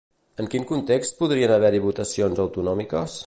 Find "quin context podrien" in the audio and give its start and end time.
0.53-1.55